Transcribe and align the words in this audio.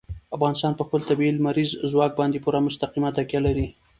افغانستان 0.35 0.73
په 0.75 0.83
خپل 0.87 1.01
طبیعي 1.09 1.31
لمریز 1.37 1.71
ځواک 1.91 2.11
باندې 2.19 2.41
پوره 2.43 2.57
او 2.59 2.65
مستقیمه 2.67 3.09
تکیه 3.17 3.41
لري. 3.47 3.67